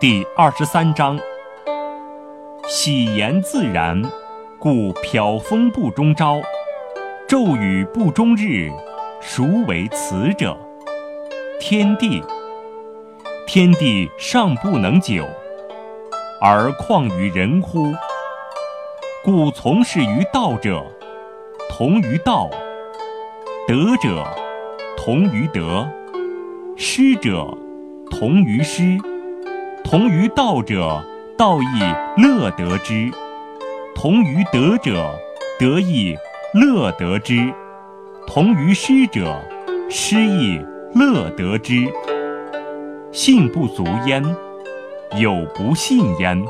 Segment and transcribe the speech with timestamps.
[0.00, 1.18] 第二十三章：
[2.68, 4.00] 喜言自然，
[4.58, 6.40] 故飘风不终朝；
[7.28, 8.70] 骤雨不终日，
[9.20, 10.56] 孰为此者？
[11.58, 12.22] 天地，
[13.46, 15.24] 天地尚不能久，
[16.40, 17.92] 而况于人乎？
[19.24, 20.86] 故从事于道者，
[21.68, 22.48] 同于道；
[23.66, 24.24] 德者，
[24.96, 25.84] 同于德；
[26.76, 27.46] 失者，
[28.10, 28.98] 同于失。
[29.84, 31.02] 同于道者，
[31.36, 33.10] 道亦乐得之；
[33.94, 35.14] 同于德者，
[35.58, 36.16] 德亦
[36.52, 37.52] 乐得之；
[38.26, 39.40] 同于失者，
[39.88, 40.60] 失亦
[40.94, 41.86] 乐得之。
[43.12, 44.22] 信不足焉，
[45.16, 46.44] 有不信焉。